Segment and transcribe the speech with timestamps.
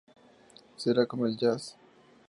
[0.77, 1.77] Será como el jazz.